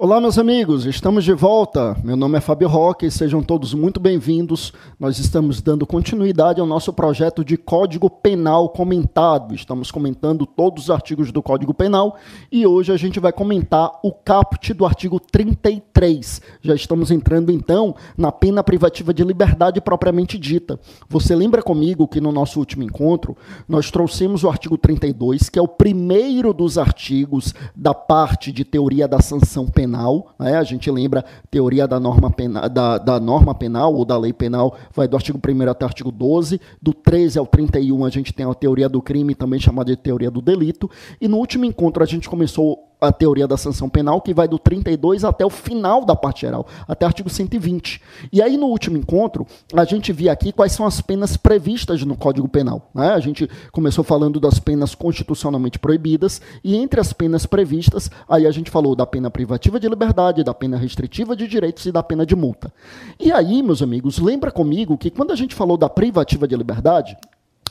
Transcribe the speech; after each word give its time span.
Olá, 0.00 0.20
meus 0.20 0.38
amigos, 0.38 0.86
estamos 0.86 1.24
de 1.24 1.32
volta. 1.32 1.96
Meu 2.04 2.16
nome 2.16 2.38
é 2.38 2.40
Fábio 2.40 2.68
Roque 2.68 3.06
e 3.06 3.10
sejam 3.10 3.42
todos 3.42 3.74
muito 3.74 3.98
bem-vindos. 3.98 4.72
Nós 4.96 5.18
estamos 5.18 5.60
dando 5.60 5.84
continuidade 5.84 6.60
ao 6.60 6.66
nosso 6.68 6.92
projeto 6.92 7.44
de 7.44 7.56
Código 7.56 8.08
Penal 8.08 8.68
comentado. 8.68 9.56
Estamos 9.56 9.90
comentando 9.90 10.46
todos 10.46 10.84
os 10.84 10.90
artigos 10.90 11.32
do 11.32 11.42
Código 11.42 11.74
Penal 11.74 12.16
e 12.52 12.64
hoje 12.64 12.92
a 12.92 12.96
gente 12.96 13.18
vai 13.18 13.32
comentar 13.32 13.90
o 14.04 14.12
caput 14.12 14.72
do 14.72 14.86
artigo 14.86 15.18
33. 15.18 16.42
Já 16.62 16.76
estamos 16.76 17.10
entrando 17.10 17.50
então 17.50 17.96
na 18.16 18.30
pena 18.30 18.62
privativa 18.62 19.12
de 19.12 19.24
liberdade 19.24 19.80
propriamente 19.80 20.38
dita. 20.38 20.78
Você 21.08 21.34
lembra 21.34 21.60
comigo 21.60 22.06
que 22.06 22.20
no 22.20 22.30
nosso 22.30 22.60
último 22.60 22.84
encontro 22.84 23.36
nós 23.66 23.90
trouxemos 23.90 24.44
o 24.44 24.48
artigo 24.48 24.78
32, 24.78 25.48
que 25.48 25.58
é 25.58 25.62
o 25.62 25.66
primeiro 25.66 26.54
dos 26.54 26.78
artigos 26.78 27.52
da 27.74 27.92
parte 27.92 28.52
de 28.52 28.64
teoria 28.64 29.08
da 29.08 29.20
sanção 29.20 29.66
penal 29.66 29.87
penal, 29.88 30.34
né? 30.38 30.56
a 30.56 30.62
gente 30.62 30.90
lembra 30.90 31.24
teoria 31.50 31.88
da 31.88 31.98
norma, 31.98 32.30
penal, 32.30 32.68
da, 32.68 32.98
da 32.98 33.18
norma 33.18 33.54
penal 33.54 33.94
ou 33.94 34.04
da 34.04 34.18
lei 34.18 34.32
penal, 34.32 34.76
vai 34.94 35.08
do 35.08 35.16
artigo 35.16 35.38
1 35.38 35.70
até 35.70 35.84
o 35.84 35.88
artigo 35.88 36.12
12, 36.12 36.60
do 36.80 36.92
13 36.92 37.38
ao 37.38 37.46
31 37.46 38.04
a 38.04 38.10
gente 38.10 38.32
tem 38.32 38.48
a 38.48 38.54
teoria 38.54 38.88
do 38.88 39.00
crime, 39.00 39.34
também 39.34 39.58
chamada 39.58 39.90
de 39.90 39.96
teoria 39.96 40.30
do 40.30 40.42
delito, 40.42 40.90
e 41.20 41.26
no 41.26 41.38
último 41.38 41.64
encontro 41.64 42.02
a 42.02 42.06
gente 42.06 42.28
começou 42.28 42.87
a 43.00 43.12
teoria 43.12 43.46
da 43.46 43.56
sanção 43.56 43.88
penal, 43.88 44.20
que 44.20 44.34
vai 44.34 44.48
do 44.48 44.58
32 44.58 45.24
até 45.24 45.44
o 45.44 45.50
final 45.50 46.04
da 46.04 46.16
parte 46.16 46.42
geral, 46.42 46.66
até 46.86 47.06
o 47.06 47.08
artigo 47.08 47.30
120. 47.30 48.00
E 48.32 48.42
aí, 48.42 48.56
no 48.56 48.66
último 48.66 48.96
encontro, 48.96 49.46
a 49.72 49.84
gente 49.84 50.12
via 50.12 50.32
aqui 50.32 50.52
quais 50.52 50.72
são 50.72 50.84
as 50.84 51.00
penas 51.00 51.36
previstas 51.36 52.02
no 52.04 52.16
Código 52.16 52.48
Penal. 52.48 52.90
Né? 52.94 53.10
A 53.10 53.20
gente 53.20 53.48
começou 53.70 54.02
falando 54.02 54.40
das 54.40 54.58
penas 54.58 54.94
constitucionalmente 54.94 55.78
proibidas, 55.78 56.40
e 56.64 56.76
entre 56.76 57.00
as 57.00 57.12
penas 57.12 57.46
previstas, 57.46 58.10
aí 58.28 58.46
a 58.46 58.50
gente 58.50 58.70
falou 58.70 58.96
da 58.96 59.06
pena 59.06 59.30
privativa 59.30 59.78
de 59.78 59.88
liberdade, 59.88 60.42
da 60.42 60.54
pena 60.54 60.76
restritiva 60.76 61.36
de 61.36 61.46
direitos 61.46 61.86
e 61.86 61.92
da 61.92 62.02
pena 62.02 62.26
de 62.26 62.34
multa. 62.34 62.72
E 63.18 63.30
aí, 63.30 63.62
meus 63.62 63.82
amigos, 63.82 64.18
lembra 64.18 64.50
comigo 64.50 64.98
que 64.98 65.10
quando 65.10 65.32
a 65.32 65.36
gente 65.36 65.54
falou 65.54 65.76
da 65.76 65.88
privativa 65.88 66.48
de 66.48 66.56
liberdade, 66.56 67.16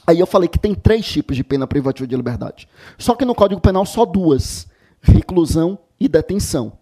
aí 0.05 0.19
eu 0.19 0.25
falei 0.25 0.47
que 0.47 0.57
tem 0.57 0.73
três 0.73 1.05
tipos 1.05 1.35
de 1.35 1.43
pena 1.43 1.67
privativa 1.67 2.07
de 2.07 2.15
liberdade. 2.15 2.67
Só 2.97 3.13
que 3.13 3.25
no 3.25 3.35
Código 3.35 3.59
Penal 3.59 3.85
só 3.85 4.05
duas 4.05 4.67
reclusão 5.11 5.79
e 5.99 6.07
detenção. 6.07 6.73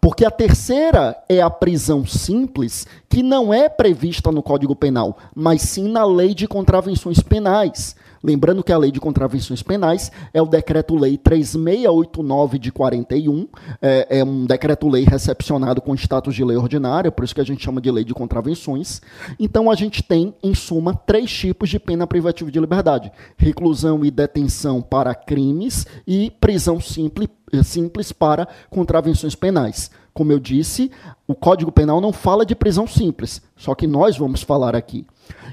Porque 0.00 0.24
a 0.24 0.30
terceira 0.30 1.16
é 1.28 1.40
a 1.40 1.48
prisão 1.48 2.06
simples, 2.06 2.86
que 3.08 3.22
não 3.22 3.54
é 3.54 3.68
prevista 3.68 4.30
no 4.32 4.42
Código 4.42 4.74
Penal, 4.74 5.16
mas 5.34 5.62
sim 5.62 5.88
na 5.88 6.04
Lei 6.04 6.34
de 6.34 6.48
Contravenções 6.48 7.20
Penais. 7.20 7.96
Lembrando 8.24 8.64
que 8.64 8.72
a 8.72 8.78
Lei 8.78 8.90
de 8.90 8.98
Contravenções 8.98 9.62
Penais 9.62 10.10
é 10.32 10.40
o 10.40 10.46
Decreto-Lei 10.46 11.18
3689 11.18 12.58
de 12.58 12.72
41, 12.72 13.46
é, 13.82 14.20
é 14.20 14.24
um 14.24 14.46
decreto-lei 14.46 15.04
recepcionado 15.04 15.82
com 15.82 15.94
status 15.94 16.34
de 16.34 16.42
lei 16.42 16.56
ordinária, 16.56 17.12
por 17.12 17.22
isso 17.22 17.34
que 17.34 17.40
a 17.42 17.44
gente 17.44 17.62
chama 17.62 17.82
de 17.82 17.90
Lei 17.90 18.02
de 18.02 18.14
Contravenções. 18.14 19.02
Então 19.38 19.70
a 19.70 19.74
gente 19.74 20.02
tem, 20.02 20.34
em 20.42 20.54
suma, 20.54 20.94
três 20.94 21.30
tipos 21.30 21.68
de 21.68 21.78
pena 21.78 22.06
privativa 22.06 22.50
de 22.50 22.58
liberdade: 22.58 23.12
reclusão 23.36 24.02
e 24.02 24.10
detenção 24.10 24.80
para 24.80 25.14
crimes 25.14 25.86
e 26.06 26.32
prisão 26.40 26.80
simples, 26.80 27.28
simples 27.62 28.10
para 28.10 28.48
contravenções 28.70 29.34
penais. 29.34 29.90
Como 30.14 30.32
eu 30.32 30.38
disse, 30.38 30.90
o 31.26 31.34
Código 31.34 31.72
Penal 31.72 32.00
não 32.00 32.12
fala 32.12 32.46
de 32.46 32.54
prisão 32.54 32.86
simples, 32.86 33.42
só 33.56 33.74
que 33.74 33.86
nós 33.86 34.16
vamos 34.16 34.42
falar 34.42 34.74
aqui. 34.74 35.04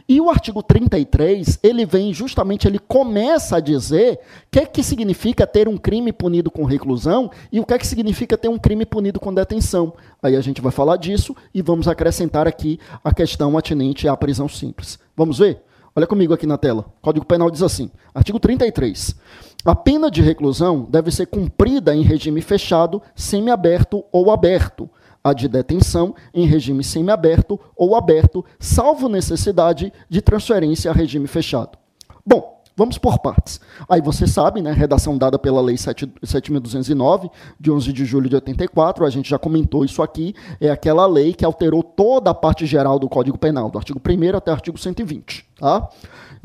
E 0.07 0.19
o 0.19 0.30
artigo 0.30 0.61
33, 0.61 1.59
ele 1.63 1.85
vem 1.85 2.13
justamente, 2.13 2.67
ele 2.67 2.80
começa 2.80 3.57
a 3.57 3.59
dizer 3.59 4.13
o 4.13 4.19
que 4.52 4.66
que 4.66 4.83
significa 4.83 5.47
ter 5.47 5.67
um 5.67 5.77
crime 5.77 6.11
punido 6.11 6.52
com 6.52 6.66
reclusão 6.66 7.30
e 7.52 7.59
o 7.59 7.66
que 7.66 7.77
que 7.77 7.88
significa 7.88 8.38
ter 8.38 8.47
um 8.47 8.57
crime 8.57 8.85
punido 8.85 9.19
com 9.19 9.33
detenção. 9.33 9.94
Aí 10.22 10.35
a 10.35 10.41
gente 10.41 10.61
vai 10.61 10.72
falar 10.72 10.97
disso 10.97 11.35
e 11.53 11.62
vamos 11.62 11.88
acrescentar 11.88 12.47
aqui 12.47 12.79
a 13.03 13.13
questão 13.13 13.57
atinente 13.57 14.07
à 14.07 14.16
prisão 14.16 14.47
simples. 14.47 15.00
Vamos 15.16 15.39
ver? 15.39 15.62
Olha 15.95 16.07
comigo 16.07 16.33
aqui 16.33 16.47
na 16.47 16.57
tela. 16.57 16.85
O 17.00 17.01
Código 17.01 17.25
Penal 17.25 17.51
diz 17.51 17.62
assim: 17.62 17.91
artigo 18.13 18.39
33. 18.39 19.16
A 19.63 19.75
pena 19.75 20.09
de 20.09 20.22
reclusão 20.22 20.88
deve 20.89 21.12
ser 21.12 21.28
cumprida 21.28 21.94
em 21.94 22.01
regime 22.01 22.41
fechado, 22.41 23.01
semiaberto 23.16 24.03
ou 24.12 24.31
aberto 24.31 24.89
a 25.23 25.33
de 25.33 25.47
detenção 25.47 26.15
em 26.33 26.45
regime 26.45 26.83
semiaberto 26.83 27.59
ou 27.75 27.95
aberto, 27.95 28.43
salvo 28.59 29.07
necessidade 29.07 29.91
de 30.09 30.21
transferência 30.21 30.91
a 30.91 30.93
regime 30.93 31.27
fechado. 31.27 31.77
Bom, 32.25 32.61
Vamos 32.75 32.97
por 32.97 33.19
partes. 33.19 33.59
Aí 33.87 34.01
você 34.01 34.25
sabe, 34.25 34.61
né, 34.61 34.71
redação 34.71 35.17
dada 35.17 35.37
pela 35.37 35.61
Lei 35.61 35.75
7.209, 35.75 37.29
de 37.59 37.69
11 37.69 37.93
de 37.93 38.05
julho 38.05 38.29
de 38.29 38.35
84, 38.35 39.05
a 39.05 39.09
gente 39.09 39.29
já 39.29 39.37
comentou 39.37 39.83
isso 39.83 40.01
aqui, 40.01 40.33
é 40.59 40.69
aquela 40.69 41.05
lei 41.05 41.33
que 41.33 41.43
alterou 41.43 41.83
toda 41.83 42.31
a 42.31 42.33
parte 42.33 42.65
geral 42.65 42.97
do 42.97 43.09
Código 43.09 43.38
Penal, 43.38 43.69
do 43.69 43.77
artigo 43.77 43.99
1 43.99 44.38
até 44.38 44.51
o 44.51 44.53
artigo 44.53 44.77
120. 44.77 45.50
Tá? 45.61 45.88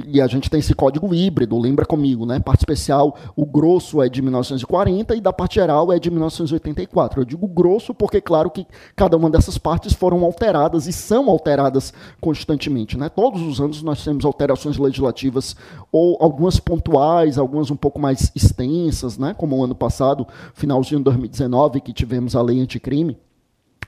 E 0.05 0.21
a 0.21 0.27
gente 0.27 0.51
tem 0.51 0.61
esse 0.61 0.75
código 0.75 1.15
híbrido, 1.15 1.59
lembra 1.59 1.87
comigo, 1.87 2.27
né? 2.27 2.39
Parte 2.39 2.61
especial, 2.61 3.17
o 3.35 3.47
grosso 3.47 4.03
é 4.03 4.11
de 4.11 4.21
1940 4.21 5.17
e 5.17 5.23
da 5.23 5.33
parte 5.33 5.55
geral 5.55 5.91
é 5.91 5.99
de 5.99 6.11
1984. 6.11 7.23
Eu 7.23 7.25
digo 7.25 7.49
grosso 7.49 7.95
porque, 7.95 8.21
claro, 8.21 8.51
que 8.51 8.67
cada 8.95 9.17
uma 9.17 9.31
dessas 9.31 9.57
partes 9.57 9.95
foram 9.95 10.23
alteradas 10.23 10.87
e 10.87 10.93
são 10.93 11.31
alteradas 11.31 11.95
constantemente, 12.21 12.99
né? 12.99 13.09
Todos 13.09 13.41
os 13.41 13.59
anos 13.59 13.83
nós 13.83 14.05
temos 14.05 14.27
alterações 14.27 14.77
legislativas, 14.77 15.57
ou 15.91 16.19
algumas 16.21 16.61
pontuais, 16.61 17.39
algumas 17.39 17.71
um 17.71 17.77
pouco 17.77 17.99
mais 17.99 18.31
extensas, 18.35 19.17
né? 19.17 19.33
Como 19.33 19.57
o 19.57 19.65
ano 19.65 19.75
passado, 19.75 20.27
finalzinho 20.53 20.99
de 20.99 21.05
2019, 21.05 21.81
que 21.81 21.95
tivemos 21.95 22.37
a 22.37 22.43
lei 22.43 22.61
anticrime. 22.61 23.17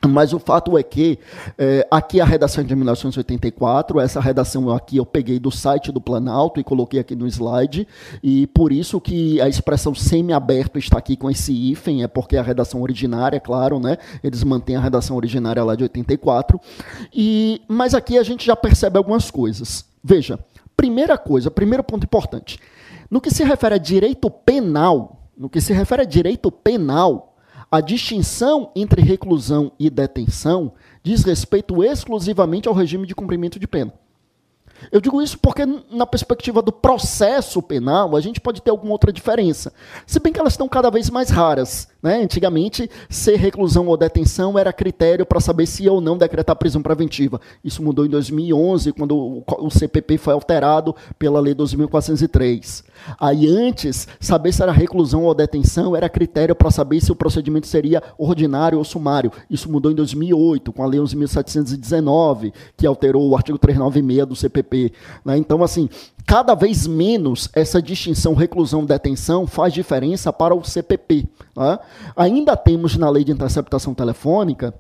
Mas 0.07 0.33
o 0.33 0.39
fato 0.39 0.79
é 0.79 0.83
que 0.83 1.19
é, 1.57 1.87
aqui 1.91 2.21
a 2.21 2.25
redação 2.25 2.63
de 2.63 2.75
1984, 2.75 4.01
essa 4.01 4.21
redação 4.21 4.71
aqui 4.71 4.99
eu 4.99 5.07
peguei 5.07 5.39
do 5.39 5.51
site 5.51 5.91
do 5.91 6.01
Planalto 6.01 6.61
e 6.61 6.65
coloquei 6.65 7.01
aqui 7.01 7.17
no 7.17 7.27
slide, 7.27 7.87
e 8.23 8.47
por 8.49 8.73
isso 8.73 9.01
que 9.01 9.41
a 9.41 9.49
expressão 9.49 9.95
semi-aberto 9.95 10.79
está 10.79 10.99
aqui 10.99 11.17
com 11.17 11.29
esse 11.29 11.53
hífen, 11.53 12.05
é 12.05 12.09
porque 12.09 12.37
a 12.37 12.43
redação 12.43 12.81
originária, 12.81 13.41
claro, 13.41 13.81
né? 13.81 13.97
Eles 14.23 14.45
mantêm 14.45 14.77
a 14.77 14.81
redação 14.81 15.17
originária 15.17 15.65
lá 15.65 15.75
de 15.75 15.83
84. 15.83 16.61
E, 17.13 17.61
mas 17.67 17.95
aqui 17.95 18.19
a 18.19 18.23
gente 18.23 18.47
já 18.47 18.55
percebe 18.55 18.99
algumas 18.99 19.31
coisas. 19.31 19.85
Veja, 20.03 20.39
primeira 20.77 21.19
coisa, 21.19 21.51
primeiro 21.51 21.83
ponto 21.83 22.05
importante. 22.05 22.59
No 23.11 23.21
que 23.21 23.31
se 23.31 23.43
refere 23.43 23.75
a 23.75 23.79
direito 23.79 24.31
penal, 24.31 25.29
no 25.37 25.49
que 25.49 25.61
se 25.61 25.73
refere 25.73 26.03
a 26.03 26.05
direito 26.05 26.53
penal, 26.53 27.28
a 27.71 27.81
distinção 27.81 28.73
entre 28.75 29.03
reclusão 29.03 29.73
e 29.79 29.91
detenção 29.91 30.73
diz 31.03 31.23
respeito 31.23 31.85
exclusivamente 31.85 32.67
ao 32.67 32.75
regime 32.75 33.07
de 33.07 33.15
cumprimento 33.15 33.59
de 33.59 33.69
pena. 33.69 33.93
Eu 34.93 35.01
digo 35.01 35.21
isso 35.21 35.39
porque, 35.39 35.67
na 35.91 36.07
perspectiva 36.07 36.63
do 36.63 36.73
processo 36.73 37.61
penal, 37.61 38.17
a 38.17 38.21
gente 38.21 38.41
pode 38.41 38.63
ter 38.63 38.71
alguma 38.71 38.93
outra 38.93 39.13
diferença. 39.13 39.73
Se 40.07 40.21
bem 40.21 40.33
que 40.33 40.39
elas 40.39 40.53
estão 40.53 40.69
cada 40.69 40.91
vez 40.91 41.11
mais 41.11 41.31
raras. 41.31 41.89
Né? 42.03 42.23
Antigamente, 42.23 42.89
ser 43.09 43.37
reclusão 43.37 43.87
ou 43.87 43.97
detenção 43.97 44.59
era 44.59 44.73
critério 44.73 45.27
para 45.27 45.41
saber 45.41 45.67
se 45.67 45.89
ou 45.89 46.01
não 46.01 46.17
decretar 46.17 46.55
prisão 46.57 46.81
preventiva. 46.81 47.41
Isso 47.65 47.83
mudou 47.83 48.07
em 48.07 48.09
2011, 48.09 48.93
quando 48.93 49.43
o 49.47 49.71
CPP 49.71 50.19
foi 50.19 50.33
alterado 50.33 50.95
pela 51.19 51.41
Lei 51.41 51.55
2.403. 51.55 52.85
Aí, 53.19 53.47
antes, 53.49 54.07
saber 54.21 54.53
se 54.53 54.63
era 54.63 54.73
reclusão 54.73 55.25
ou 55.25 55.35
detenção 55.35 55.97
era 55.97 56.09
critério 56.09 56.55
para 56.55 56.71
saber 56.71 57.01
se 57.01 57.11
o 57.11 57.17
procedimento 57.17 57.67
seria 57.67 58.03
ordinário 58.17 58.79
ou 58.79 58.85
sumário. 58.85 59.33
Isso 59.51 59.71
mudou 59.71 59.91
em 59.91 59.95
2008, 59.95 60.73
com 60.73 60.83
a 60.83 60.87
Lei 60.87 61.01
11.719, 61.01 62.53
que 62.77 62.87
alterou 62.87 63.29
o 63.29 63.37
artigo 63.37 63.59
396 63.59 64.27
do 64.27 64.37
CPP. 64.37 64.93
Né? 65.25 65.37
Então, 65.37 65.63
assim, 65.63 65.89
cada 66.29 66.55
vez 66.55 66.87
menos 66.87 67.49
essa 67.55 67.81
distinção 67.81 68.35
reclusão-detenção 68.35 69.47
faz 69.47 69.73
diferença 69.73 70.31
para 70.31 70.55
o 70.55 70.63
CPP. 70.63 71.27
Né? 71.57 71.79
Ainda 72.15 72.55
temos 72.55 72.99
na 72.99 73.09
lei 73.09 73.25
de 73.25 73.33
interceptação 73.33 73.95
telefônica 73.95 74.75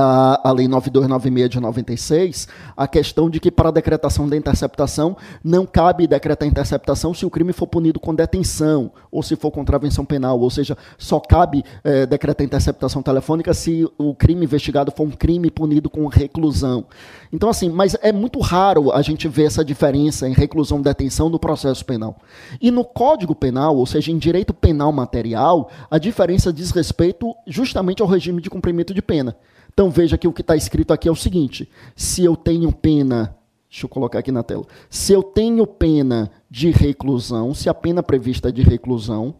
a, 0.00 0.52
Lei 0.52 0.68
9296 0.68 1.48
de 1.50 1.60
96, 1.60 2.48
a 2.76 2.86
questão 2.86 3.28
de 3.28 3.40
que 3.40 3.50
para 3.50 3.68
a 3.68 3.72
decretação 3.72 4.28
da 4.28 4.36
interceptação 4.36 5.16
não 5.42 5.66
cabe 5.66 6.06
decretar 6.06 6.46
interceptação 6.46 7.12
se 7.12 7.26
o 7.26 7.30
crime 7.30 7.52
for 7.52 7.66
punido 7.66 7.98
com 7.98 8.14
detenção 8.14 8.92
ou 9.10 9.22
se 9.22 9.36
for 9.36 9.50
contravenção 9.50 10.04
penal, 10.04 10.38
ou 10.38 10.50
seja, 10.50 10.76
só 10.96 11.18
cabe 11.18 11.64
é, 11.82 12.06
decretar 12.06 12.44
interceptação 12.44 13.02
telefônica 13.02 13.52
se 13.54 13.88
o 13.96 14.14
crime 14.14 14.44
investigado 14.44 14.92
for 14.92 15.04
um 15.04 15.10
crime 15.10 15.50
punido 15.50 15.90
com 15.90 16.06
reclusão. 16.06 16.86
Então, 17.32 17.48
assim, 17.48 17.68
mas 17.68 17.96
é 18.00 18.12
muito 18.12 18.40
raro 18.40 18.92
a 18.92 19.02
gente 19.02 19.28
ver 19.28 19.44
essa 19.44 19.64
diferença 19.64 20.28
em 20.28 20.32
reclusão 20.32 20.78
e 20.80 20.82
detenção 20.82 21.28
no 21.28 21.38
processo 21.38 21.84
penal. 21.84 22.16
E 22.60 22.70
no 22.70 22.84
Código 22.84 23.34
Penal, 23.34 23.76
ou 23.76 23.86
seja, 23.86 24.10
em 24.10 24.18
direito 24.18 24.54
penal 24.54 24.92
material, 24.92 25.70
a 25.90 25.98
diferença 25.98 26.52
diz 26.52 26.70
respeito 26.70 27.34
justamente 27.46 28.02
ao 28.02 28.08
regime 28.08 28.40
de 28.40 28.50
cumprimento 28.50 28.94
de 28.94 29.02
pena. 29.02 29.36
Então 29.78 29.90
veja 29.90 30.18
que 30.18 30.26
o 30.26 30.32
que 30.32 30.40
está 30.40 30.56
escrito 30.56 30.92
aqui 30.92 31.08
é 31.08 31.12
o 31.12 31.14
seguinte: 31.14 31.70
se 31.94 32.24
eu 32.24 32.34
tenho 32.34 32.72
pena, 32.72 33.36
deixa 33.70 33.86
eu 33.86 33.88
colocar 33.88 34.18
aqui 34.18 34.32
na 34.32 34.42
tela, 34.42 34.66
se 34.90 35.12
eu 35.12 35.22
tenho 35.22 35.64
pena 35.68 36.32
de 36.50 36.72
reclusão, 36.72 37.54
se 37.54 37.68
a 37.68 37.74
pena 37.74 38.02
prevista 38.02 38.48
é 38.48 38.50
de 38.50 38.62
reclusão, 38.62 39.36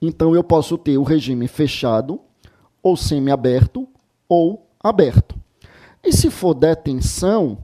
então 0.00 0.32
eu 0.32 0.44
posso 0.44 0.78
ter 0.78 0.96
o 0.96 1.02
regime 1.02 1.48
fechado 1.48 2.20
ou 2.80 2.96
semiaberto 2.96 3.88
ou 4.28 4.64
aberto. 4.80 5.34
E 6.04 6.12
se 6.12 6.30
for 6.30 6.54
detenção, 6.54 7.58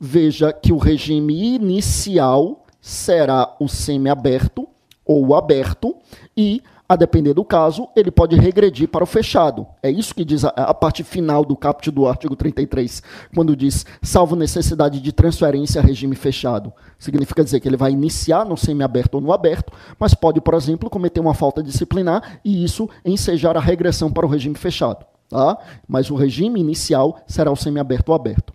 veja 0.00 0.52
que 0.52 0.72
o 0.72 0.78
regime 0.78 1.54
inicial 1.54 2.66
será 2.80 3.54
o 3.60 3.68
semiaberto 3.68 4.66
ou 5.06 5.32
aberto 5.32 5.94
e 6.36 6.60
a 6.88 6.96
depender 6.96 7.34
do 7.34 7.44
caso, 7.44 7.86
ele 7.94 8.10
pode 8.10 8.34
regredir 8.34 8.88
para 8.88 9.04
o 9.04 9.06
fechado. 9.06 9.66
É 9.82 9.90
isso 9.90 10.14
que 10.14 10.24
diz 10.24 10.44
a, 10.44 10.48
a, 10.48 10.72
parte 10.72 11.04
final 11.04 11.44
do 11.44 11.54
caput 11.54 11.90
do 11.90 12.08
artigo 12.08 12.34
33, 12.34 13.02
quando 13.34 13.54
diz, 13.54 13.84
salvo 14.00 14.34
necessidade 14.34 14.98
de 14.98 15.12
transferência 15.12 15.80
a 15.80 15.84
regime 15.84 16.16
fechado. 16.16 16.72
Significa 16.98 17.44
dizer 17.44 17.60
que 17.60 17.68
ele 17.68 17.76
vai 17.76 17.92
iniciar 17.92 18.46
no 18.46 18.56
semiaberto 18.56 19.18
ou 19.18 19.22
no 19.22 19.32
aberto, 19.32 19.70
mas 19.98 20.14
pode, 20.14 20.40
por 20.40 20.54
exemplo, 20.54 20.88
cometer 20.88 21.20
uma 21.20 21.34
falta 21.34 21.62
disciplinar 21.62 22.40
e 22.42 22.64
isso 22.64 22.88
ensejar 23.04 23.56
a 23.56 23.60
regressão 23.60 24.10
para 24.10 24.24
o 24.24 24.28
regime 24.28 24.56
fechado. 24.56 25.04
Tá? 25.28 25.58
Mas 25.86 26.10
o 26.10 26.14
regime 26.14 26.58
inicial 26.58 27.20
será 27.26 27.52
o 27.52 27.56
semiaberto 27.56 28.12
ou 28.12 28.16
aberto. 28.16 28.54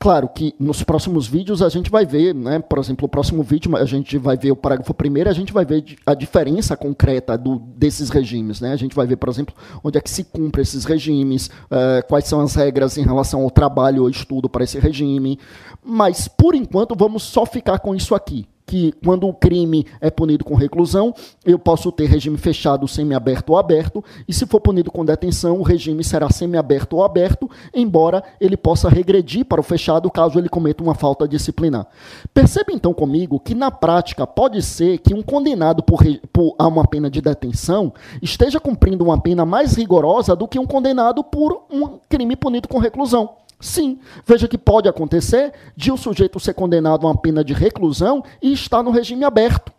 Claro 0.00 0.28
que 0.28 0.54
nos 0.60 0.84
próximos 0.84 1.26
vídeos 1.26 1.60
a 1.60 1.68
gente 1.68 1.90
vai 1.90 2.06
ver, 2.06 2.32
né? 2.32 2.60
Por 2.60 2.78
exemplo, 2.78 3.06
o 3.06 3.08
próximo 3.08 3.42
vídeo 3.42 3.76
a 3.76 3.84
gente 3.84 4.16
vai 4.16 4.36
ver 4.36 4.52
o 4.52 4.56
parágrafo 4.56 4.94
primeiro, 4.94 5.28
a 5.28 5.32
gente 5.32 5.52
vai 5.52 5.64
ver 5.64 5.84
a 6.06 6.14
diferença 6.14 6.76
concreta 6.76 7.36
do, 7.36 7.58
desses 7.58 8.08
regimes, 8.08 8.60
né? 8.60 8.72
A 8.72 8.76
gente 8.76 8.94
vai 8.94 9.08
ver, 9.08 9.16
por 9.16 9.28
exemplo, 9.28 9.52
onde 9.82 9.98
é 9.98 10.00
que 10.00 10.08
se 10.08 10.22
cumpre 10.22 10.62
esses 10.62 10.84
regimes, 10.84 11.48
uh, 11.48 12.06
quais 12.06 12.26
são 12.26 12.40
as 12.40 12.54
regras 12.54 12.96
em 12.96 13.02
relação 13.02 13.42
ao 13.42 13.50
trabalho 13.50 14.02
ou 14.02 14.08
estudo 14.08 14.48
para 14.48 14.62
esse 14.62 14.78
regime. 14.78 15.36
Mas 15.84 16.28
por 16.28 16.54
enquanto 16.54 16.94
vamos 16.96 17.24
só 17.24 17.44
ficar 17.44 17.80
com 17.80 17.92
isso 17.92 18.14
aqui, 18.14 18.46
que 18.68 18.92
quando 19.02 19.26
o 19.26 19.32
crime 19.32 19.86
é 19.98 20.10
punido 20.10 20.44
com 20.44 20.54
reclusão, 20.54 21.14
eu 21.42 21.58
posso 21.58 21.90
ter 21.90 22.04
regime 22.04 22.36
fechado, 22.36 22.86
semiaberto 22.86 23.52
ou 23.52 23.58
aberto, 23.58 24.04
e 24.28 24.32
se 24.34 24.46
for 24.46 24.60
punido 24.60 24.90
com 24.90 25.06
detenção, 25.06 25.58
o 25.58 25.62
regime 25.62 26.04
será 26.04 26.28
semiaberto 26.28 26.96
ou 26.96 27.02
aberto, 27.02 27.50
embora 27.74 28.22
ele 28.38 28.58
possa 28.58 28.90
regredir 28.90 29.46
para 29.46 29.58
o 29.58 29.64
fechado 29.64 30.10
caso 30.10 30.38
ele 30.38 30.50
cometa 30.50 30.82
uma 30.82 30.94
falta 30.94 31.26
disciplinar. 31.26 31.86
Perceba 32.34 32.70
então 32.70 32.92
comigo 32.92 33.40
que 33.40 33.54
na 33.54 33.70
prática 33.70 34.26
pode 34.26 34.60
ser 34.60 34.98
que 34.98 35.14
um 35.14 35.22
condenado 35.22 35.82
por, 35.82 36.04
por 36.30 36.54
a 36.58 36.68
uma 36.68 36.86
pena 36.86 37.10
de 37.10 37.22
detenção 37.22 37.94
esteja 38.20 38.60
cumprindo 38.60 39.02
uma 39.02 39.18
pena 39.18 39.46
mais 39.46 39.74
rigorosa 39.74 40.36
do 40.36 40.46
que 40.46 40.58
um 40.58 40.66
condenado 40.66 41.24
por 41.24 41.64
um 41.70 41.98
crime 42.06 42.36
punido 42.36 42.68
com 42.68 42.78
reclusão. 42.78 43.30
Sim, 43.60 43.98
veja 44.24 44.46
que 44.46 44.56
pode 44.56 44.88
acontecer 44.88 45.52
de 45.76 45.90
o 45.90 45.96
sujeito 45.96 46.38
ser 46.38 46.54
condenado 46.54 47.06
a 47.06 47.10
uma 47.10 47.20
pena 47.20 47.42
de 47.42 47.52
reclusão 47.52 48.22
e 48.40 48.52
estar 48.52 48.82
no 48.82 48.90
regime 48.90 49.24
aberto. 49.24 49.72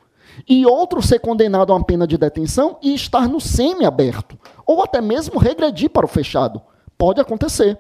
E 0.48 0.66
outro 0.66 1.02
ser 1.02 1.20
condenado 1.20 1.72
a 1.72 1.76
uma 1.76 1.86
pena 1.86 2.06
de 2.06 2.18
detenção 2.18 2.78
e 2.81 2.94
estar 2.94 3.28
no 3.28 3.42
semi-aberto. 3.42 4.38
Ou 4.66 4.84
até 4.84 5.02
mesmo 5.02 5.40
regredir 5.40 5.90
para 5.90 6.06
o 6.06 6.10
fechado. 6.10 6.62
Pode 6.98 7.20
acontecer. 7.20 7.78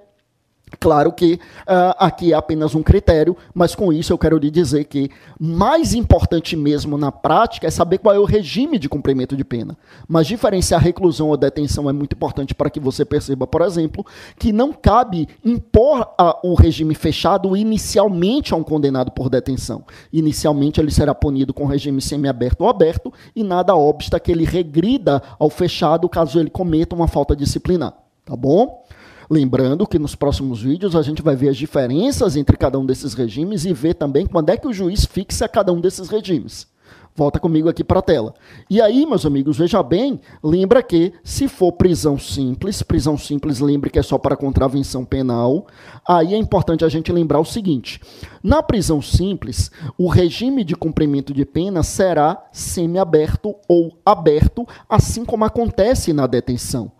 Claro 0.77 1.11
que 1.11 1.33
uh, 1.33 1.95
aqui 1.97 2.31
é 2.31 2.35
apenas 2.35 2.75
um 2.75 2.83
critério, 2.83 3.35
mas 3.53 3.73
com 3.73 3.91
isso 3.91 4.13
eu 4.13 4.17
quero 4.17 4.37
lhe 4.37 4.51
dizer 4.51 4.83
que 4.85 5.09
mais 5.39 5.93
importante 5.93 6.55
mesmo 6.55 6.97
na 6.97 7.11
prática 7.11 7.65
é 7.65 7.71
saber 7.71 7.97
qual 7.97 8.13
é 8.13 8.19
o 8.19 8.25
regime 8.25 8.77
de 8.77 8.87
cumprimento 8.87 9.35
de 9.35 9.43
pena. 9.43 9.75
Mas 10.07 10.27
diferenciar 10.27 10.81
reclusão 10.81 11.29
ou 11.29 11.37
detenção 11.37 11.89
é 11.89 11.93
muito 11.93 12.13
importante 12.13 12.53
para 12.53 12.69
que 12.69 12.79
você 12.79 13.03
perceba, 13.03 13.47
por 13.47 13.61
exemplo, 13.61 14.05
que 14.37 14.51
não 14.51 14.71
cabe 14.71 15.27
impor 15.43 16.13
a, 16.17 16.39
o 16.43 16.53
regime 16.53 16.93
fechado 16.93 17.57
inicialmente 17.57 18.53
a 18.53 18.57
um 18.57 18.63
condenado 18.63 19.11
por 19.11 19.29
detenção. 19.29 19.83
Inicialmente 20.13 20.79
ele 20.79 20.91
será 20.91 21.15
punido 21.15 21.53
com 21.53 21.65
regime 21.65 21.99
semiaberto 21.99 22.63
ou 22.63 22.69
aberto 22.69 23.11
e 23.35 23.43
nada 23.43 23.75
obsta 23.75 24.19
que 24.19 24.31
ele 24.31 24.45
regrida 24.45 25.21
ao 25.39 25.49
fechado 25.49 26.07
caso 26.07 26.39
ele 26.39 26.49
cometa 26.49 26.95
uma 26.95 27.07
falta 27.07 27.35
disciplinar. 27.35 27.93
Tá 28.23 28.35
bom? 28.35 28.83
Lembrando 29.29 29.85
que 29.85 29.99
nos 29.99 30.15
próximos 30.15 30.63
vídeos 30.63 30.95
a 30.95 31.03
gente 31.03 31.21
vai 31.21 31.35
ver 31.35 31.49
as 31.49 31.57
diferenças 31.57 32.35
entre 32.35 32.57
cada 32.57 32.79
um 32.79 32.85
desses 32.85 33.13
regimes 33.13 33.63
e 33.63 33.73
ver 33.73 33.93
também 33.93 34.25
quando 34.25 34.49
é 34.49 34.57
que 34.57 34.67
o 34.67 34.73
juiz 34.73 35.05
fixa 35.05 35.47
cada 35.47 35.71
um 35.71 35.79
desses 35.79 36.09
regimes. 36.09 36.67
Volta 37.15 37.39
comigo 37.39 37.69
aqui 37.69 37.83
para 37.83 37.99
a 37.99 38.01
tela. 38.01 38.33
E 38.69 38.81
aí, 38.81 39.05
meus 39.05 39.25
amigos, 39.25 39.57
veja 39.57 39.83
bem, 39.83 40.19
lembra 40.43 40.81
que 40.81 41.13
se 41.23 41.47
for 41.47 41.73
prisão 41.73 42.17
simples, 42.17 42.81
prisão 42.81 43.17
simples, 43.17 43.59
lembre 43.59 43.89
que 43.89 43.99
é 43.99 44.01
só 44.01 44.17
para 44.17 44.37
contravenção 44.37 45.03
penal, 45.05 45.67
aí 46.07 46.33
é 46.33 46.37
importante 46.37 46.85
a 46.85 46.89
gente 46.89 47.11
lembrar 47.11 47.39
o 47.39 47.45
seguinte: 47.45 48.01
na 48.41 48.63
prisão 48.63 49.01
simples, 49.01 49.69
o 49.97 50.07
regime 50.07 50.63
de 50.63 50.75
cumprimento 50.75 51.33
de 51.33 51.45
pena 51.45 51.83
será 51.83 52.47
semiaberto 52.51 53.53
ou 53.67 53.99
aberto, 54.03 54.65
assim 54.87 55.23
como 55.23 55.45
acontece 55.45 56.13
na 56.13 56.25
detenção. 56.25 56.91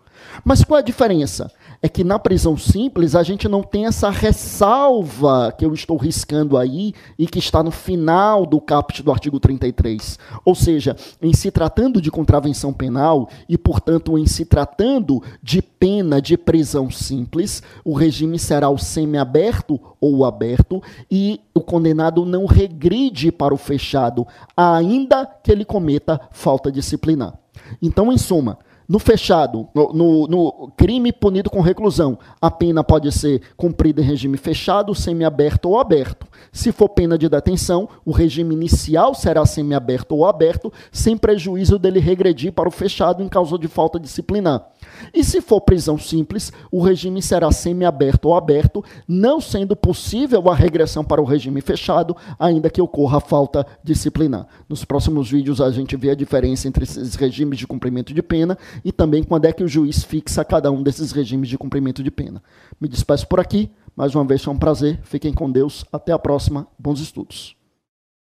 Mas 0.44 0.62
qual 0.62 0.78
é 0.78 0.82
a 0.82 0.84
diferença? 0.84 1.50
É 1.82 1.88
que 1.88 2.04
na 2.04 2.18
prisão 2.18 2.56
simples 2.56 3.14
a 3.14 3.22
gente 3.22 3.48
não 3.48 3.62
tem 3.62 3.86
essa 3.86 4.10
ressalva 4.10 5.52
que 5.56 5.64
eu 5.64 5.72
estou 5.72 5.96
riscando 5.96 6.58
aí 6.58 6.92
e 7.18 7.26
que 7.26 7.38
está 7.38 7.62
no 7.62 7.70
final 7.70 8.44
do 8.44 8.60
caput 8.60 9.02
do 9.02 9.10
artigo 9.10 9.40
33. 9.40 10.18
Ou 10.44 10.54
seja, 10.54 10.94
em 11.22 11.32
se 11.32 11.50
tratando 11.50 12.00
de 12.00 12.10
contravenção 12.10 12.72
penal 12.72 13.28
e, 13.48 13.56
portanto, 13.56 14.18
em 14.18 14.26
se 14.26 14.44
tratando 14.44 15.22
de 15.42 15.62
pena 15.62 16.20
de 16.20 16.36
prisão 16.36 16.90
simples, 16.90 17.62
o 17.84 17.94
regime 17.94 18.38
será 18.38 18.68
o 18.68 18.78
semiaberto 18.78 19.80
ou 20.00 20.18
o 20.18 20.24
aberto 20.24 20.82
e 21.10 21.40
o 21.54 21.60
condenado 21.60 22.26
não 22.26 22.44
regride 22.44 23.32
para 23.32 23.54
o 23.54 23.58
fechado, 23.58 24.26
ainda 24.56 25.24
que 25.24 25.50
ele 25.50 25.64
cometa 25.64 26.20
falta 26.30 26.70
disciplinar. 26.70 27.38
Então, 27.80 28.12
em 28.12 28.18
suma, 28.18 28.58
no 28.90 28.98
fechado, 28.98 29.68
no, 29.72 29.92
no, 29.92 30.26
no, 30.26 30.72
crime 30.76 31.12
punido 31.12 31.48
com 31.48 31.60
reclusão, 31.60 32.18
a 32.42 32.50
pena 32.50 32.82
pode 32.82 33.12
ser 33.12 33.40
cumprida 33.56 34.02
em 34.02 34.04
regime 34.04 34.36
fechado, 34.36 34.92
semiaberto 34.96 35.68
ou 35.68 35.78
aberto. 35.78 36.26
Se 36.50 36.72
for 36.72 36.88
pena 36.88 37.16
de 37.16 37.28
detenção, 37.28 37.88
o 38.04 38.10
regime 38.10 38.52
inicial 38.52 39.14
será 39.14 39.46
semiaberto 39.46 40.16
ou 40.16 40.26
aberto, 40.26 40.72
sem 40.90 41.16
prejuízo 41.16 41.78
dele 41.78 42.00
regredir 42.00 42.52
para 42.52 42.68
o 42.68 42.72
fechado 42.72 43.22
em 43.22 43.28
causa 43.28 43.56
de 43.56 43.68
falta 43.68 44.00
disciplinar. 44.00 44.68
E 45.12 45.24
se 45.24 45.40
for 45.40 45.60
prisão 45.60 45.98
simples, 45.98 46.52
o 46.70 46.82
regime 46.82 47.22
será 47.22 47.50
semiaberto 47.50 48.28
ou 48.28 48.36
aberto, 48.36 48.84
não 49.06 49.40
sendo 49.40 49.74
possível 49.76 50.48
a 50.48 50.54
regressão 50.54 51.04
para 51.04 51.20
o 51.20 51.24
regime 51.24 51.60
fechado, 51.60 52.16
ainda 52.38 52.70
que 52.70 52.80
ocorra 52.80 53.20
falta 53.20 53.66
disciplinar. 53.82 54.46
Nos 54.68 54.84
próximos 54.84 55.30
vídeos 55.30 55.60
a 55.60 55.70
gente 55.70 55.96
vê 55.96 56.10
a 56.10 56.14
diferença 56.14 56.68
entre 56.68 56.84
esses 56.84 57.14
regimes 57.14 57.58
de 57.58 57.66
cumprimento 57.66 58.12
de 58.14 58.22
pena 58.22 58.56
e 58.84 58.92
também 58.92 59.22
quando 59.22 59.44
é 59.44 59.52
que 59.52 59.64
o 59.64 59.68
juiz 59.68 60.02
fixa 60.04 60.44
cada 60.44 60.70
um 60.70 60.82
desses 60.82 61.12
regimes 61.12 61.48
de 61.48 61.58
cumprimento 61.58 62.02
de 62.02 62.10
pena. 62.10 62.42
Me 62.80 62.88
despeço 62.88 63.26
por 63.26 63.40
aqui. 63.40 63.70
Mais 63.96 64.14
uma 64.14 64.24
vez 64.24 64.42
foi 64.42 64.54
um 64.54 64.58
prazer. 64.58 64.98
Fiquem 65.02 65.32
com 65.32 65.50
Deus. 65.50 65.84
Até 65.92 66.12
a 66.12 66.18
próxima. 66.18 66.66
Bons 66.78 67.00
estudos. 67.00 67.59